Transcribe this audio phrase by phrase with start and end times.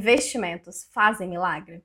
[0.00, 1.84] Investimentos fazem milagre?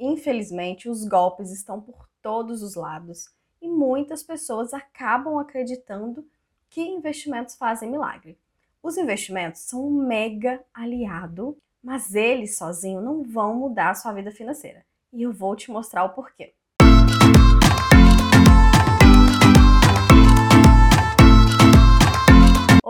[0.00, 3.26] Infelizmente, os golpes estão por todos os lados
[3.60, 6.26] e muitas pessoas acabam acreditando
[6.70, 8.38] que investimentos fazem milagre.
[8.82, 11.54] Os investimentos são um mega aliado,
[11.84, 14.82] mas eles sozinhos não vão mudar a sua vida financeira.
[15.12, 16.54] E eu vou te mostrar o porquê.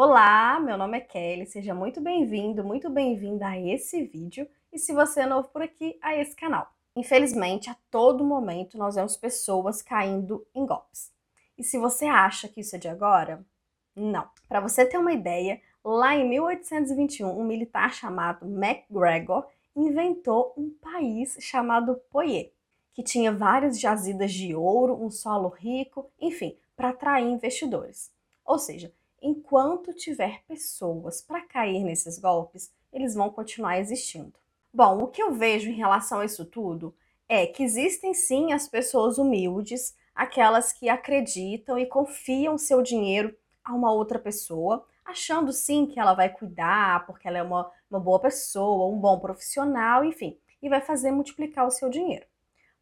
[0.05, 4.93] Olá, meu nome é Kelly, seja muito bem-vindo, muito bem-vinda a esse vídeo e se
[4.93, 6.75] você é novo por aqui, a esse canal.
[6.97, 11.13] Infelizmente, a todo momento nós vemos pessoas caindo em golpes.
[11.57, 13.47] E se você acha que isso é de agora,
[13.95, 14.29] não.
[14.49, 19.47] Para você ter uma ideia, lá em 1821, um militar chamado MacGregor
[19.77, 22.53] inventou um país chamado Poie,
[22.93, 28.11] que tinha várias jazidas de ouro, um solo rico, enfim, para atrair investidores.
[28.45, 34.35] Ou seja, enquanto tiver pessoas para cair nesses golpes, eles vão continuar existindo.
[34.75, 36.95] Bom, o que eu vejo em relação a isso tudo
[37.29, 43.73] é que existem sim as pessoas humildes, aquelas que acreditam e confiam seu dinheiro a
[43.73, 48.19] uma outra pessoa, achando sim que ela vai cuidar, porque ela é uma, uma boa
[48.19, 52.27] pessoa, um bom profissional, enfim, e vai fazer multiplicar o seu dinheiro.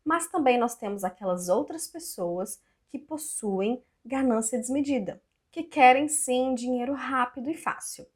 [0.04, 5.20] Mas também nós temos aquelas outras pessoas que possuem ganância desmedida,
[5.50, 8.06] que querem sim dinheiro rápido e fácil.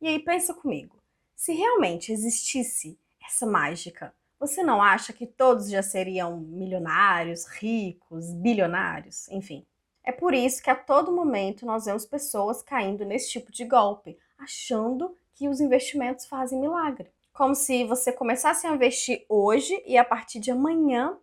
[0.00, 0.96] E aí pensa comigo,
[1.34, 9.28] se realmente existisse essa mágica, você não acha que todos já seriam milionários, ricos, bilionários,
[9.28, 9.64] enfim?
[10.04, 14.18] É por isso que a todo momento nós vemos pessoas caindo nesse tipo de golpe,
[14.36, 17.10] achando que os investimentos fazem milagre.
[17.32, 21.16] Como se você começasse a investir hoje e a partir de amanhã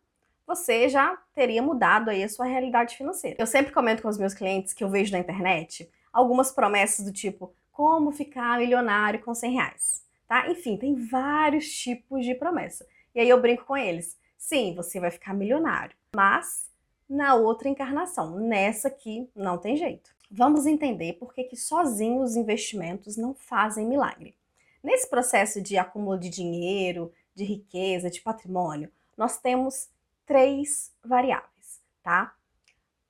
[0.49, 3.35] você já teria mudado aí a sua realidade financeira.
[3.37, 7.13] Eu sempre comento com os meus clientes que eu vejo na internet algumas promessas do
[7.13, 10.49] tipo como ficar milionário com 100 reais, tá?
[10.49, 12.83] Enfim, tem vários tipos de promessa.
[13.13, 14.17] E aí eu brinco com eles.
[14.39, 16.67] Sim, você vai ficar milionário, mas
[17.07, 18.39] na outra encarnação.
[18.39, 20.09] Nessa aqui não tem jeito.
[20.31, 24.35] Vamos entender por que, que sozinhos os investimentos não fazem milagre.
[24.83, 29.89] Nesse processo de acúmulo de dinheiro, de riqueza, de patrimônio, nós temos
[30.29, 32.35] três variáveis, tá?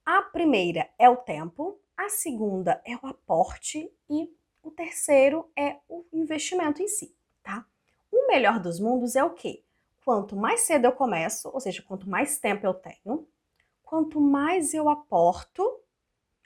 [0.06, 6.06] A primeira é o tempo, a segunda é o aporte e o terceiro é o
[6.14, 7.14] investimento em si,
[7.44, 7.66] tá?
[8.10, 9.62] O melhor dos mundos é o quê?
[10.06, 13.28] Quanto mais cedo eu começo, ou seja, quanto mais tempo eu tenho,
[13.84, 15.78] quanto mais eu aporto,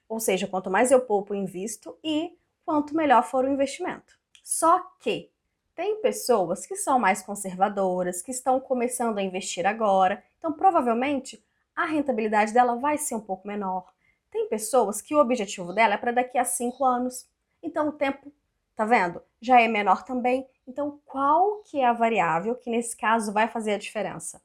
[0.09, 2.35] ou seja, quanto mais eu poupo e invisto e
[2.65, 4.17] quanto melhor for o investimento.
[4.43, 5.31] Só que
[5.75, 11.43] tem pessoas que são mais conservadoras, que estão começando a investir agora, então provavelmente
[11.75, 13.91] a rentabilidade dela vai ser um pouco menor.
[14.29, 17.27] Tem pessoas que o objetivo dela é para daqui a cinco anos,
[17.61, 18.31] então o tempo,
[18.75, 19.21] tá vendo?
[19.41, 20.47] Já é menor também.
[20.67, 24.41] Então qual que é a variável que nesse caso vai fazer a diferença?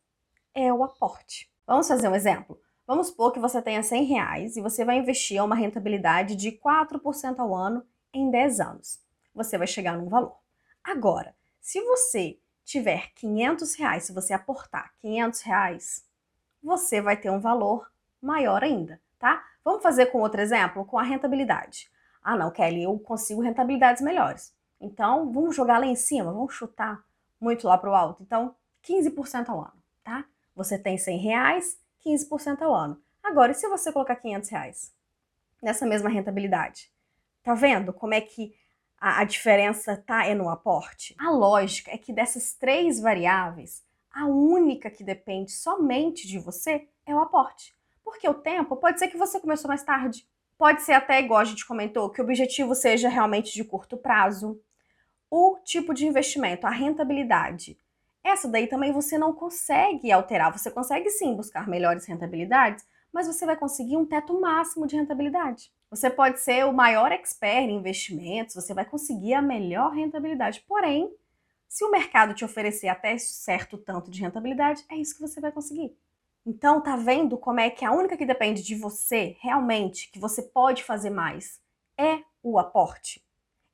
[0.55, 1.51] É o aporte.
[1.67, 2.59] Vamos fazer um exemplo?
[2.87, 7.39] Vamos supor que você tenha 100 reais e você vai investir uma rentabilidade de 4%
[7.39, 7.85] ao ano
[8.15, 8.99] em 10 anos.
[9.35, 10.48] Você vai chegar num valor.
[10.89, 16.07] Agora, se você tiver 500 reais, se você aportar 500 reais,
[16.63, 19.45] você vai ter um valor maior ainda, tá?
[19.63, 21.91] Vamos fazer com outro exemplo, com a rentabilidade.
[22.23, 24.55] Ah, não, Kelly, eu consigo rentabilidades melhores.
[24.81, 27.05] Então, vamos jogar lá em cima, vamos chutar
[27.39, 28.23] muito lá para o alto.
[28.23, 30.25] Então, 15% ao ano, tá?
[30.57, 32.99] Você tem 100 reais, 15% ao ano.
[33.23, 34.95] Agora, e se você colocar 500 reais
[35.63, 36.91] nessa mesma rentabilidade?
[37.43, 38.55] Tá vendo como é que
[39.01, 41.15] a, a diferença tá é no aporte?
[41.19, 47.15] A lógica é que dessas três variáveis, a única que depende somente de você é
[47.15, 47.77] o aporte.
[48.03, 50.27] Porque o tempo pode ser que você começou mais tarde.
[50.57, 54.61] Pode ser até, igual a gente comentou, que o objetivo seja realmente de curto prazo.
[55.31, 57.79] O tipo de investimento, a rentabilidade.
[58.25, 60.57] Essa daí também você não consegue alterar.
[60.57, 65.71] Você consegue sim buscar melhores rentabilidades, mas você vai conseguir um teto máximo de rentabilidade.
[65.91, 70.63] Você pode ser o maior expert em investimentos, você vai conseguir a melhor rentabilidade.
[70.69, 71.11] Porém,
[71.67, 75.51] se o mercado te oferecer até certo tanto de rentabilidade, é isso que você vai
[75.51, 75.97] conseguir.
[76.45, 80.43] Então, tá vendo como é que a única que depende de você, realmente, que você
[80.43, 81.61] pode fazer mais,
[81.97, 83.25] é o aporte.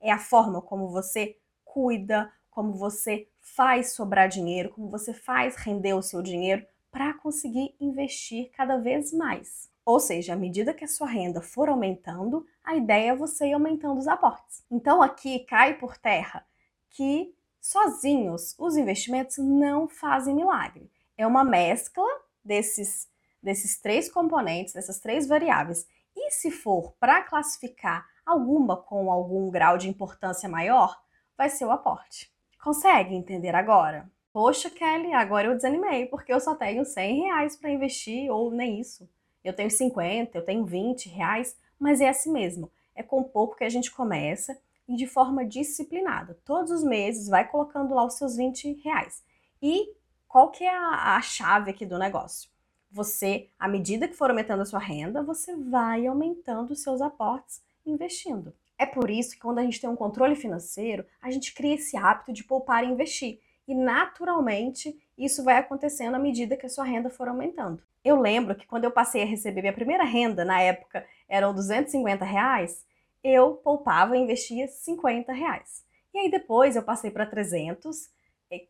[0.01, 5.95] É a forma como você cuida, como você faz sobrar dinheiro, como você faz render
[5.95, 9.69] o seu dinheiro para conseguir investir cada vez mais.
[9.85, 13.53] Ou seja, à medida que a sua renda for aumentando, a ideia é você ir
[13.53, 14.65] aumentando os aportes.
[14.71, 16.47] Então aqui cai por terra
[16.91, 20.91] que sozinhos os investimentos não fazem milagre.
[21.17, 22.07] É uma mescla
[22.45, 23.09] desses,
[23.43, 25.87] desses três componentes, dessas três variáveis.
[26.17, 30.99] E se for para classificar alguma com algum grau de importância maior,
[31.37, 32.33] vai ser o aporte.
[32.63, 34.11] Consegue entender agora?
[34.33, 38.81] Poxa, Kelly, agora eu desanimei, porque eu só tenho 100 reais para investir, ou nem
[38.81, 39.09] isso.
[39.45, 42.71] Eu tenho 50, eu tenho 20 reais, mas é assim mesmo.
[42.95, 44.59] É com pouco que a gente começa
[44.89, 46.39] e de forma disciplinada.
[46.45, 49.23] Todos os meses vai colocando lá os seus 20 reais.
[49.61, 49.93] E
[50.27, 52.51] qual que é a, a chave aqui do negócio?
[52.91, 57.63] Você, à medida que for aumentando a sua renda, você vai aumentando os seus aportes
[57.85, 58.55] investindo.
[58.79, 61.97] É por isso que quando a gente tem um controle financeiro, a gente cria esse
[61.97, 66.85] hábito de poupar e investir e naturalmente isso vai acontecendo à medida que a sua
[66.85, 67.83] renda for aumentando.
[68.05, 72.25] Eu lembro que quando eu passei a receber minha primeira renda, na época eram 250
[72.25, 72.85] reais,
[73.23, 75.83] eu poupava e investia 50 reais.
[76.13, 78.11] E aí depois eu passei para 300,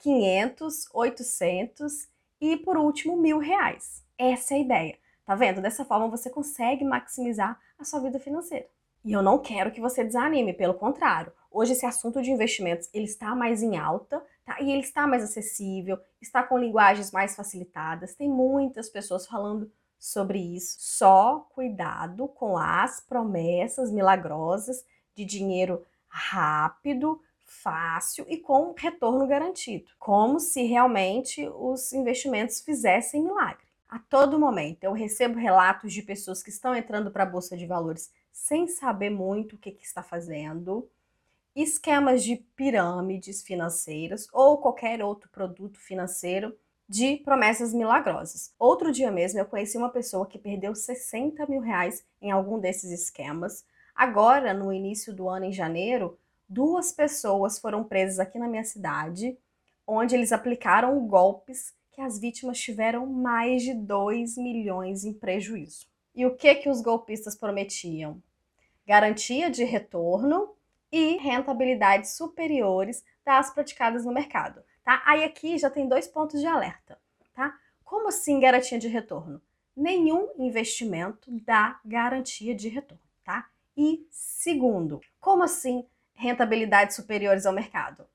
[0.00, 2.08] 500, 800
[2.40, 4.04] e por último mil reais.
[4.16, 4.98] Essa é a ideia.
[5.26, 5.60] Tá vendo?
[5.60, 8.66] Dessa forma você consegue maximizar a sua vida financeira.
[9.04, 11.32] E eu não quero que você desanime, pelo contrário.
[11.50, 14.60] Hoje esse assunto de investimentos ele está mais em alta, tá?
[14.60, 18.14] E ele está mais acessível, está com linguagens mais facilitadas.
[18.14, 20.76] Tem muitas pessoas falando sobre isso.
[20.78, 30.38] Só cuidado com as promessas milagrosas de dinheiro rápido, fácil e com retorno garantido, como
[30.40, 33.64] se realmente os investimentos fizessem milagre.
[33.88, 37.66] A todo momento eu recebo relatos de pessoas que estão entrando para a bolsa de
[37.66, 40.88] valores sem saber muito o que, que está fazendo,
[41.54, 46.56] esquemas de pirâmides financeiras ou qualquer outro produto financeiro
[46.88, 48.52] de promessas milagrosas.
[48.58, 52.90] Outro dia mesmo eu conheci uma pessoa que perdeu 60 mil reais em algum desses
[52.90, 53.64] esquemas.
[53.94, 56.18] Agora, no início do ano, em janeiro,
[56.48, 59.38] duas pessoas foram presas aqui na minha cidade,
[59.86, 65.86] onde eles aplicaram golpes que as vítimas tiveram mais de 2 milhões em prejuízo.
[66.14, 68.20] E o que que os golpistas prometiam?
[68.86, 70.54] Garantia de retorno
[70.94, 75.02] e rentabilidades superiores das praticadas no mercado, tá?
[75.04, 76.96] Aí aqui já tem dois pontos de alerta,
[77.34, 77.58] tá?
[77.82, 79.42] Como assim garantia de retorno?
[79.76, 83.48] Nenhum investimento dá garantia de retorno, tá?
[83.76, 88.06] E segundo, como assim rentabilidades superiores ao mercado?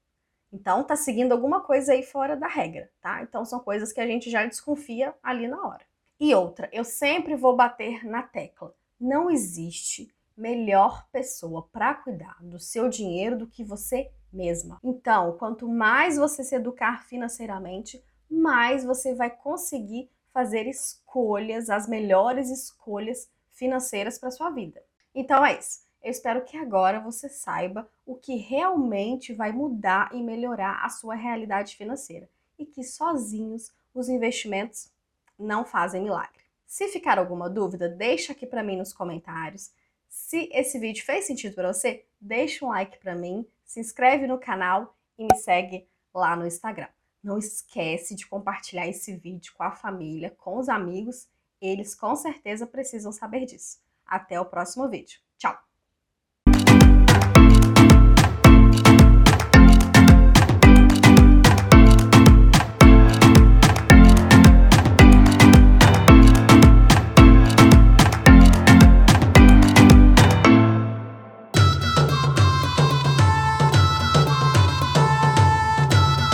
[0.49, 3.21] Então tá seguindo alguma coisa aí fora da regra, tá?
[3.21, 5.85] Então são coisas que a gente já desconfia ali na hora.
[6.17, 8.73] E outra, eu sempre vou bater na tecla.
[8.97, 14.79] Não existe melhor pessoa para cuidar do seu dinheiro do que você mesma.
[14.83, 22.49] Então, quanto mais você se educar financeiramente, mais você vai conseguir fazer escolhas, as melhores
[22.49, 24.81] escolhas financeiras para sua vida.
[25.13, 25.81] Então é isso.
[26.01, 31.15] Eu espero que agora você saiba o que realmente vai mudar e melhorar a sua
[31.15, 34.89] realidade financeira e que sozinhos os investimentos
[35.37, 36.39] não fazem milagre.
[36.65, 39.71] Se ficar alguma dúvida, deixa aqui para mim nos comentários.
[40.09, 44.39] Se esse vídeo fez sentido para você, deixa um like para mim, se inscreve no
[44.39, 46.89] canal e me segue lá no Instagram.
[47.23, 51.27] Não esquece de compartilhar esse vídeo com a família, com os amigos,
[51.61, 53.79] eles com certeza precisam saber disso.
[54.05, 55.19] Até o próximo vídeo.
[55.37, 55.68] Tchau!